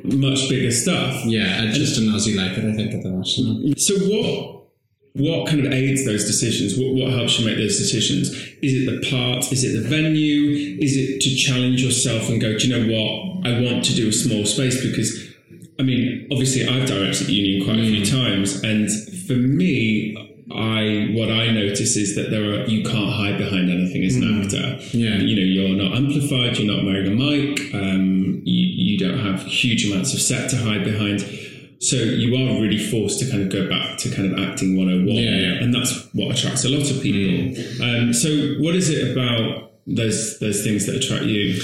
[0.05, 1.25] much bigger stuff.
[1.25, 3.57] yeah, I just As You Like It, I think, at the national.
[3.57, 3.81] Mm.
[3.81, 4.55] So what
[5.15, 6.77] what kind of aids those decisions?
[6.77, 8.31] What, what helps you make those decisions?
[8.63, 9.51] Is it the part?
[9.53, 10.79] Is it the venue?
[10.81, 13.47] Is it to challenge yourself and go, do you know what?
[13.47, 15.33] I want to do a small space because,
[15.79, 18.11] I mean, obviously I've directed Union quite a few mm.
[18.11, 18.91] times, and
[19.27, 20.17] for me,
[20.53, 24.43] I what I notice is that there are you can't hide behind anything as an
[24.43, 24.79] actor.
[24.97, 25.17] Yeah.
[25.17, 29.43] you know you're not amplified, you're not wearing a mic, um, you you don't have
[29.45, 31.21] huge amounts of set to hide behind.
[31.81, 35.17] So you are really forced to kind of go back to kind of acting 101,
[35.17, 35.63] Yeah, yeah.
[35.63, 37.61] and that's what attracts a lot of people.
[37.85, 38.29] Um, so
[38.59, 41.61] what is it about those those things that attract you?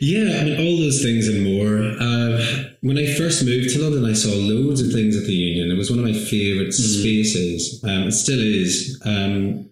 [0.00, 1.78] Yeah, I mean, all those things and more.
[2.00, 5.70] Uh, when I first moved to London, I saw loads of things at the Union.
[5.70, 7.82] It was one of my favourite spaces.
[7.84, 9.00] Um, it still is.
[9.04, 9.70] Um,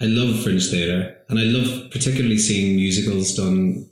[0.00, 3.88] I love Fringe Theatre, and I love particularly seeing musicals done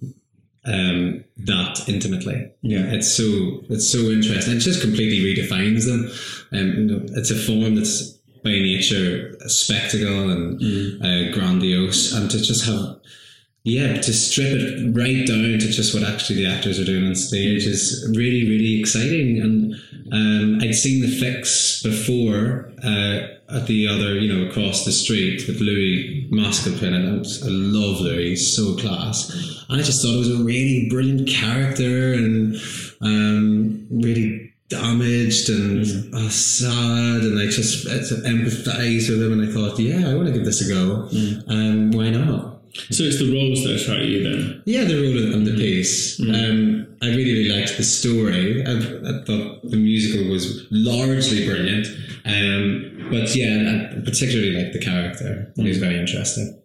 [0.64, 2.50] um, that intimately.
[2.62, 2.92] Yeah.
[2.92, 3.24] It's so
[3.70, 4.56] it's so interesting.
[4.56, 6.10] It just completely redefines them.
[6.50, 8.10] Um, you know, it's a form that's
[8.42, 10.60] by nature a spectacle and
[11.02, 12.96] uh, grandiose, and to just have
[13.64, 17.14] yeah, to strip it right down to just what actually the actors are doing on
[17.14, 19.40] stage is really, really exciting.
[19.40, 19.74] And
[20.12, 25.46] um, I'd seen the fix before uh, at the other, you know, across the street
[25.46, 27.08] with Louis Maskell and.
[27.08, 29.30] I was- I love Louis, he's so class.
[29.68, 32.56] And I just thought it was a really brilliant character and
[33.02, 39.78] um, really damaged and uh, sad and I just empathise with him and I thought
[39.78, 41.08] yeah I want to give this a go
[41.48, 42.57] um, why not
[42.90, 44.62] So it's the roles that attract you then.
[44.64, 46.20] yeah, the role and the piece.
[46.20, 48.64] Um, I really, really liked the story.
[48.64, 51.86] I, I thought the musical was largely brilliant.
[52.24, 55.52] Um, but yeah, I particularly liked the character.
[55.56, 56.60] He was very interesting.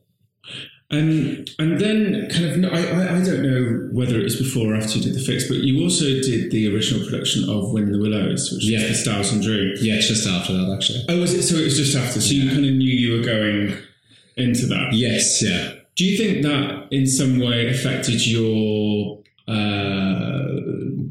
[0.92, 4.76] Um, and then, kind of, no, I, I, don't know whether it was before or
[4.76, 7.98] after you did the fix, but you also did the original production of When the
[7.98, 8.82] Willows, which Yeah.
[8.82, 9.76] was the Stiles and Drewe.
[9.82, 11.04] Yeah, it's just after that, actually.
[11.10, 11.42] Oh, was it?
[11.44, 12.22] So it was just after.
[12.22, 13.76] So you kind of knew you were going
[14.38, 14.94] into that.
[14.94, 15.74] Yes, yeah.
[15.96, 20.44] Do you think that in some way affected your uh,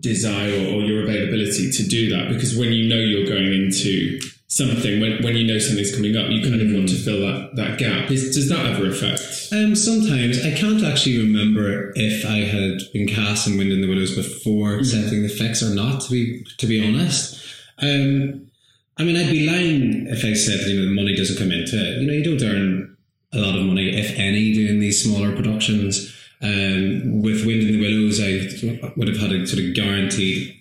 [0.00, 2.28] desire or your availability to do that?
[2.28, 6.28] Because when you know you're going into something, when, when you know something's coming up,
[6.30, 8.10] you kind of want to fill that, that gap.
[8.10, 9.20] Is, does that ever affect?
[9.52, 13.88] Um, sometimes I can't actually remember if I had been cast in Wind in the
[13.88, 16.02] Willows before accepting the fix or not.
[16.02, 17.42] To be to be honest,
[17.78, 18.50] um,
[18.98, 21.76] I mean I'd be lying if I said you know the money doesn't come into
[21.76, 22.00] it.
[22.00, 22.91] You know you don't earn
[23.32, 26.14] a lot of money if any doing these smaller productions.
[26.42, 30.56] Um, with Wind in the Willows, I would have had a sort of guaranteed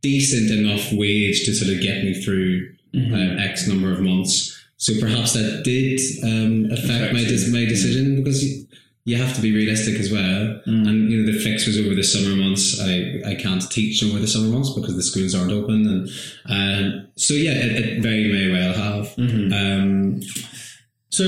[0.00, 4.52] decent enough wage to sort of get me through uh, X number of months.
[4.76, 8.66] So perhaps that did um, affect my my decision because you,
[9.04, 10.60] you have to be realistic as well.
[10.66, 12.80] And you know the fix was over the summer months.
[12.80, 15.86] I, I can't teach over the summer months because the schools aren't open.
[15.88, 16.08] And
[16.48, 19.18] um, so yeah, it, it very may well have.
[19.52, 20.20] Um,
[21.16, 21.24] So,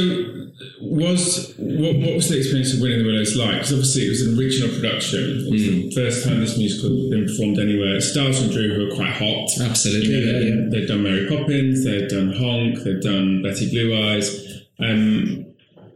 [0.83, 3.53] was what, what was the experience of Wind in the Willows like?
[3.53, 5.49] Because obviously it was an original production.
[5.49, 7.99] It was the first time this musical had been performed anywhere.
[8.03, 9.49] Stiles and Drewe, who are quite hot.
[9.63, 10.69] absolutely, You know, yeah, yeah.
[10.69, 14.61] They've done Mary Poppins, they've done Honk, they've done Betty Blue Eyes.
[14.79, 15.47] Um,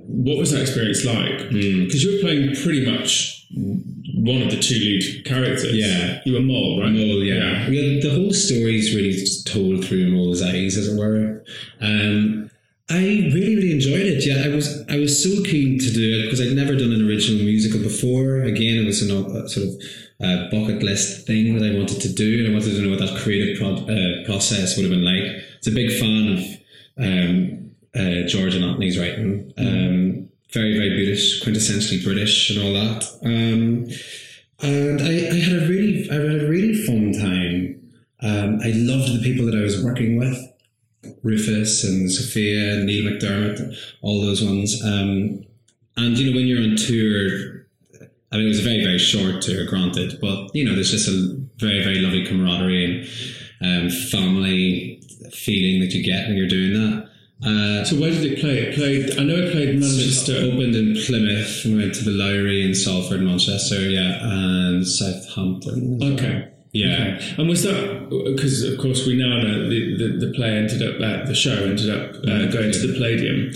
[0.08, 1.52] what was that experience like?
[1.52, 5.76] Because you were playing pretty much one of the two lead characters.
[5.76, 6.22] Yeah.
[6.24, 6.92] You were Mole, right?
[6.92, 7.68] Mole, yeah.
[7.68, 8.00] yeah.
[8.00, 11.44] The whole story is really told through Mole's eyes, as it were.
[11.82, 12.41] Um,
[12.90, 14.26] I really, really enjoyed it.
[14.26, 17.06] Yeah, I was, I was so keen to do it because I'd never done an
[17.08, 18.42] original musical before.
[18.42, 19.74] Again, it was a sort of
[20.22, 22.98] uh, bucket list thing that I wanted to do, and I wanted to know what
[22.98, 25.42] that creative pro- uh, process would have been like.
[25.58, 26.42] It's a big fan of
[26.98, 29.52] um, uh, George and Anthony's writing.
[29.56, 33.04] Um, very, very British, quintessentially British, and all that.
[33.24, 33.88] Um,
[34.60, 37.80] and I, I had a really I had a really fun time.
[38.20, 40.38] Um, I loved the people that I was working with,
[41.22, 44.80] Rufus and Sophia and Neil McDermott, all those ones.
[44.84, 45.44] Um,
[45.96, 47.66] and you know when you're on tour,
[48.32, 51.08] I mean it was a very very short tour, granted, but you know there's just
[51.08, 53.08] a very very lovely camaraderie
[53.60, 55.00] and um, family
[55.32, 57.08] feeling that you get when you're doing that.
[57.44, 58.58] Uh, So where did it play?
[58.58, 59.18] It played.
[59.18, 60.36] I know it played Manchester.
[60.36, 65.98] opened in Plymouth, we went to the Lowry in Salford, Manchester, yeah, and Southampton.
[66.02, 66.51] Okay.
[66.72, 67.16] Yeah.
[67.18, 67.34] Okay.
[67.38, 70.96] And was that because, of course, we now know the, the, the play ended up,
[71.00, 73.52] uh, the show ended up uh, going to the Palladium.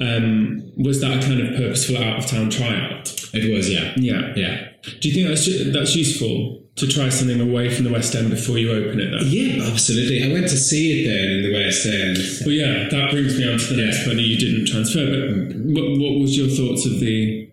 [0.00, 3.12] Um, was that a kind of purposeful out of town tryout?
[3.34, 3.94] It was, yeah.
[3.96, 4.32] Yeah.
[4.36, 4.68] Yeah.
[5.00, 8.58] Do you think that's that's useful to try something away from the West End before
[8.58, 9.10] you open it?
[9.10, 9.20] Then?
[9.26, 10.22] Yeah, absolutely.
[10.30, 12.16] I went to see it then in the West End.
[12.46, 14.04] Well, yeah, that brings me on to the next Yeah.
[14.06, 14.20] point.
[14.20, 17.50] You didn't transfer, but what, what was your thoughts of the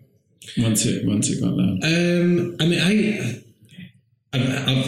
[0.58, 2.20] once it once it got there?
[2.22, 3.42] Um, I mean, I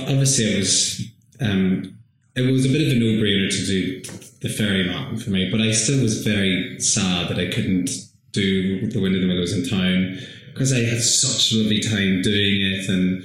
[0.08, 1.02] obviously I was
[1.40, 1.98] um,
[2.34, 4.02] it was a bit of a no-brainer to do
[4.40, 7.90] the Ferryman for me, but I still was very sad that I couldn't
[8.32, 10.18] do the Wind in the Willows in town
[10.52, 13.24] because I had such a lovely time doing it and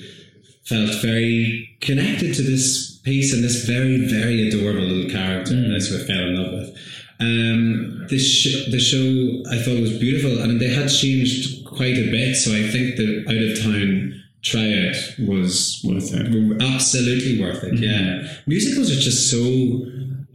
[0.65, 5.79] felt very connected to this piece and this very, very adorable little character that I
[5.79, 6.77] sort of fell in love with.
[7.19, 11.97] Um, the, sh- the show I thought was beautiful I and they had changed quite
[11.97, 16.61] a bit, so I think the out of town tryout was Worth it.
[16.61, 17.79] absolutely worth it.
[17.79, 19.85] Yeah, musicals are just so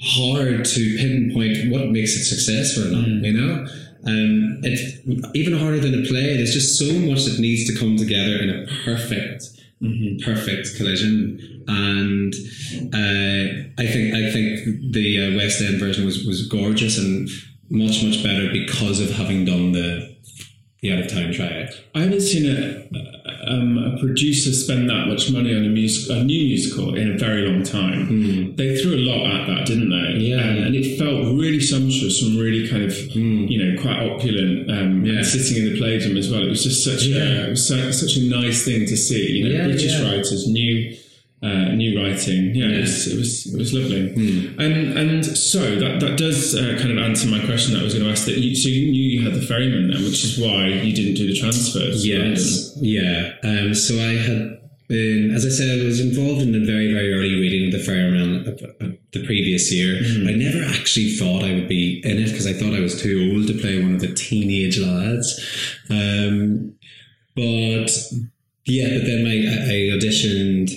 [0.00, 3.08] hard to pinpoint what makes it successful or not.
[3.24, 3.66] You know,
[4.06, 6.36] um, it's even harder than a play.
[6.36, 9.44] There's just so much that needs to come together in a perfect,
[10.24, 11.64] perfect collision.
[11.68, 12.32] And
[12.94, 17.28] uh, I think I think the uh, West End version was was gorgeous and
[17.70, 20.16] much much better because of having done the
[20.80, 21.70] the out of town tryout.
[21.94, 22.86] I haven't seen a,
[23.50, 27.18] um, a producer spend that much money on a music, a new musical in a
[27.18, 28.54] very long time.
[28.54, 30.20] They threw a lot at that, didn't they?
[30.20, 30.36] Yeah.
[30.40, 34.70] Um, and it felt really sumptuous and really kind of, you know, quite opulent.
[34.70, 35.22] Um, Yeah.
[35.22, 36.44] Sitting in the Playroom as well.
[36.44, 37.22] It was just such Yeah.
[37.22, 39.38] a, it was so, such a nice thing to see.
[39.38, 40.94] You know, Yeah, British writers, new.
[41.40, 44.10] Uh, new writing, yeah, It, was, it was it was lovely,
[44.58, 47.94] and and so that that does uh, kind of answer my question that I was
[47.94, 48.24] going to ask.
[48.26, 51.14] That you, so you knew you had the ferryman then, which is why you didn't
[51.14, 52.04] do the transfers.
[52.04, 53.34] Yes, yeah.
[53.44, 57.12] Um, so I had been, as I said, I was involved in the very, very
[57.12, 60.00] early reading of the Ferryman of, of the previous year.
[60.28, 63.32] I never actually thought I would be in it because I thought I was too
[63.32, 65.38] old to play one of the teenage lads.
[65.90, 66.74] Um,
[67.36, 67.90] but
[68.68, 70.70] yeah, but then my, I I auditioned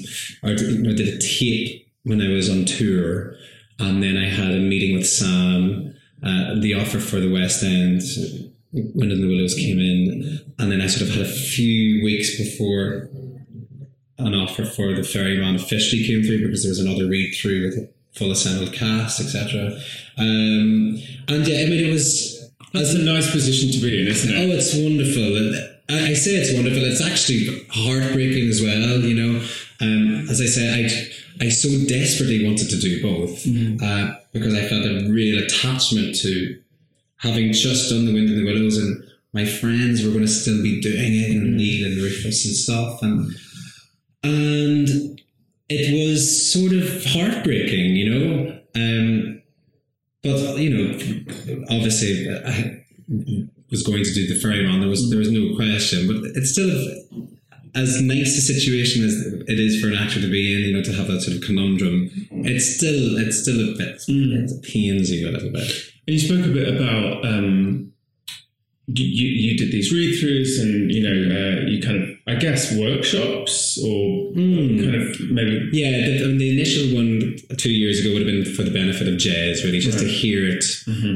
[0.43, 3.35] or did, I did a tape when I was on tour,
[3.79, 5.93] and then I had a meeting with Sam.
[6.23, 8.01] Uh, the offer for the West End,
[8.71, 13.09] when the Willows came in, and then I sort of had a few weeks before
[14.17, 17.77] an offer for the Ferryman officially came through because there was another read through with
[17.77, 19.71] a full assembled cast, etc.
[20.17, 22.37] Um, and yeah, I mean, it was
[22.73, 24.37] That's a nice position to be in, isn't it?
[24.37, 25.80] Oh, it's wonderful.
[25.91, 26.83] I, I say it's wonderful.
[26.83, 28.99] It's actually heartbreaking as well.
[28.99, 29.45] You know,
[29.81, 33.45] um, as I said, I I so desperately wanted to do both
[33.83, 36.59] uh, because I felt a real attachment to
[37.17, 40.61] having just done the Wind in the Willows, and my friends were going to still
[40.61, 43.31] be doing it, and Neil and Rufus and stuff, and
[44.23, 45.19] and
[45.69, 48.59] it was sort of heartbreaking, you know.
[48.75, 49.41] Um,
[50.23, 52.83] but you know, obviously, I
[53.71, 54.81] was going to do the ferryman.
[54.81, 56.69] There was there was no question, but it's still
[57.73, 59.13] as nice a situation as
[59.47, 60.69] it is for an actor to be in.
[60.69, 62.09] You know, to have that sort of conundrum.
[62.31, 65.71] It's still it's still a bit it pains you a little bit.
[66.07, 67.90] And you spoke a bit about um,
[68.87, 72.75] you, you did these read throughs and you know uh, you kind of I guess
[72.75, 78.13] workshops or kind of maybe Yeah, the, I mean, the initial one two years ago
[78.13, 80.65] would have been for the benefit of Jez, really, just to hear it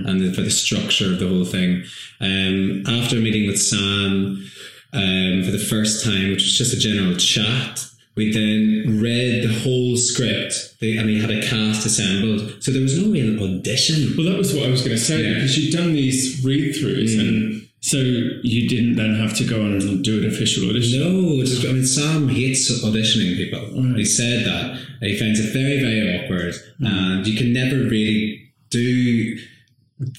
[0.08, 1.84] and the, for the structure of the whole thing.
[2.22, 4.46] Um, after meeting with Sam
[4.94, 7.85] um, for the first time, which was just a general chat,
[8.16, 12.64] we then read the whole script, they, and we had a cast assembled.
[12.64, 14.16] So there was no real audition.
[14.18, 15.34] well that was what I was going to say Yeah.
[15.36, 17.68] because you'd done these read throughs and mm.
[17.82, 21.00] so you didn't then have to go on and do an official audition.
[21.00, 23.62] No, it's just, I mean, Sam hates auditioning people.
[23.96, 24.80] He said that.
[25.02, 26.54] He finds it very, very awkward.
[26.80, 26.88] Mm.
[26.88, 29.38] And you can never really do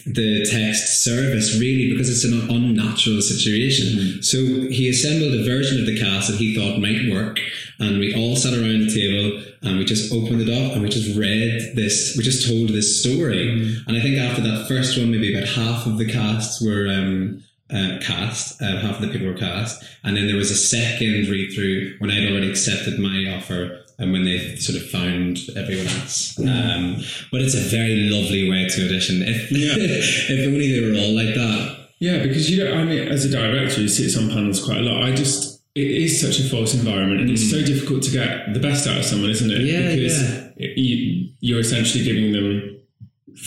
[0.07, 4.23] the text service, really, because it's an unnatural situation.
[4.23, 7.41] So he assembled a version of the cast that he thought might work.
[7.79, 10.89] And we all sat around the table and we just opened it up and we
[10.89, 13.51] just read this, we just told this story.
[13.87, 17.43] And I think after that first one, maybe about half of the cast were um,
[17.71, 19.85] uh, cast, uh, half of the people were cast.
[20.05, 24.13] And then there was a second read through when I'd already accepted my offer and
[24.13, 26.39] when they sort of found everyone else.
[26.39, 26.97] Um,
[27.33, 29.23] but it's a very lovely way to audition.
[29.23, 29.75] If, Yeah.
[29.79, 31.89] if only they were all like that.
[31.99, 34.83] Yeah, because you know, I mean, as a director, you sit on panels quite a
[34.83, 35.03] lot.
[35.03, 38.61] I just, it is such a false environment, and it's so difficult to get the
[38.61, 39.63] best out of someone, isn't it?
[39.63, 40.49] Yeah, because yeah.
[40.59, 42.79] it- you, you're essentially giving them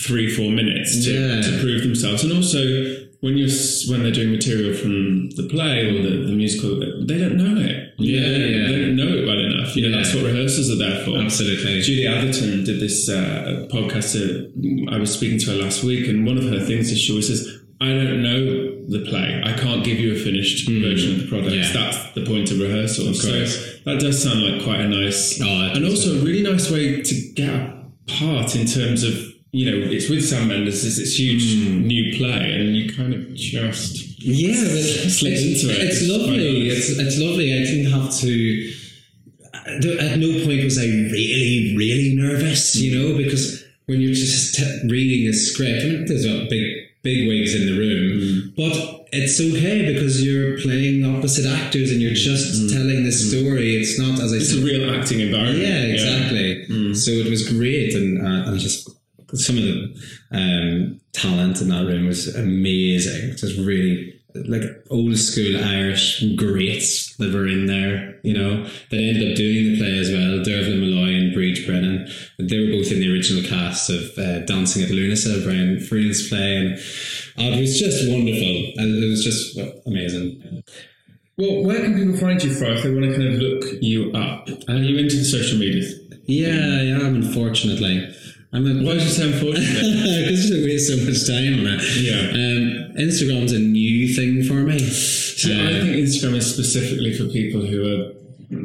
[0.04, 1.42] three, four minutes to, Yeah.
[1.42, 3.50] to prove themselves, and also when you're
[3.88, 7.94] when they're doing material from the play or the, the musical, they don't know it.
[7.98, 8.66] Yeah, they, don't, yeah.
[8.66, 9.76] they don't know it well enough.
[9.76, 11.18] You know, that's what rehearsals are there for.
[11.18, 11.82] Absolutely.
[11.82, 14.16] Julie Atherton did this uh, podcast.
[14.16, 17.12] Uh, I was speaking to her last week, and one of her things is she
[17.12, 19.42] always says, "I don't know the play.
[19.44, 21.52] I can't give you a finished version of the product.
[21.52, 21.72] Yeah.
[21.72, 23.32] That's the point of rehearsal." So
[23.84, 27.32] that does sound like quite a nice, Oh, and also a really nice way to
[27.34, 30.84] get a part in terms of you know it's with Sam Mendes.
[30.84, 31.86] It's this huge Hmm.
[31.86, 35.82] new play, and you kind of just Yeah, but it's, into it.
[35.88, 36.68] It's lovely.
[36.68, 37.52] It's it's lovely.
[37.54, 38.72] I didn't have to.
[39.98, 44.80] at no point was I really, really nervous, you know, because when you're just t-
[44.88, 46.64] reading a script, I mean, there's big,
[47.02, 48.52] big wigs in the room, Mm.
[48.56, 53.76] but it's okay because you're playing opposite actors and you're just telling the story.
[53.76, 54.40] It's not, as I Mm.
[54.40, 55.58] It's said, a real acting environment.
[55.58, 56.64] yeah, exactly.
[56.68, 56.96] Mm.
[56.96, 58.88] So it was great, and uh, and just
[59.34, 59.96] some of the
[60.32, 63.36] um, talent in that room was amazing.
[63.36, 68.18] Just really like old school Irish greats that were in there.
[68.22, 70.44] You know, that ended up doing the play as well.
[70.44, 72.08] Dearbhla Molloy and Bríd Brennan.
[72.38, 76.56] They were both in the original cast of uh, Dancing at Lughnasa, Brian Friel's play,
[76.56, 78.72] and uh, it was just wonderful.
[78.76, 80.62] And it was just amazing.
[81.38, 84.12] Well, where can people find you, Fra, if they want to kind of look you
[84.12, 84.48] up?
[84.68, 85.88] Are you into the social media?
[86.26, 87.14] Yeah, I am.
[87.16, 88.14] Unfortunately,
[88.52, 90.26] I'm a Why did you say unfortunate?
[90.26, 91.82] because I waste so much time on it.
[92.02, 92.30] Yeah.
[92.34, 94.78] Um, Instagram's a new thing for me.
[94.80, 98.12] See, Uh, I think Instagram is specifically for people who are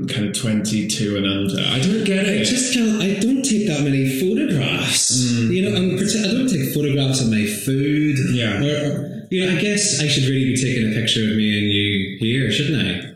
[0.08, 1.62] kind of 22 and under.
[1.62, 2.42] I don't get it.
[2.42, 3.02] I just can't.
[3.02, 5.12] I don't take that many photographs.
[5.22, 5.54] Mm.
[5.54, 8.18] You know, I'm, I don't take photographs of my food.
[8.34, 8.58] Yeah.
[8.64, 11.58] Or, or, you know, I guess I should really be taking a picture of me
[11.60, 12.82] and you here, shouldn't?
[12.82, 13.16] I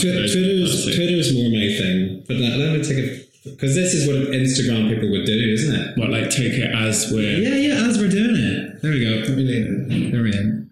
[0.00, 0.28] his phone out.
[0.28, 0.96] Twi- for those- Twitter's, that's it.
[0.96, 2.24] Twitter's more my thing.
[2.26, 5.96] But let, me take a because this is what Instagram people would do, isn't it?
[5.98, 7.38] What, like take it as we're.
[7.38, 7.88] Yeah, yeah.
[7.88, 9.10] As we're doing it, there we go.
[9.26, 10.10] Let me lean in.
[10.12, 10.64] There we go.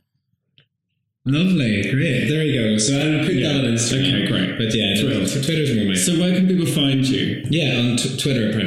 [1.29, 2.29] Lovely, great.
[2.29, 2.79] There we go.
[2.79, 3.49] So I'll put Yeah.
[3.55, 4.15] that on Instagram.
[4.15, 4.59] Okay, great.
[4.59, 5.27] But yeah, Thrilled.
[5.27, 7.43] Twitter's more my So, where can people find you?
[7.51, 8.66] Yeah, on t- Twitter primarily.